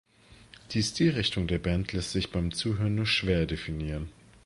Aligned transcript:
Die 0.71 0.81
Stilrichtung 0.81 1.45
der 1.45 1.59
Band 1.59 1.93
lässt 1.93 2.09
sich 2.09 2.31
beim 2.31 2.51
Zuhören 2.51 2.95
nur 2.95 3.05
schwer 3.05 3.45
definieren. 3.45 4.09